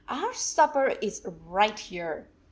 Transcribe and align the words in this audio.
Our 0.09 0.33
supper 0.33 0.95
is 1.03 1.21
right 1.45 1.77
here." 1.77 2.27